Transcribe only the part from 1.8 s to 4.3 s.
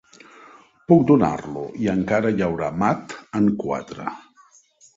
i encara hi hauria mat en quatre!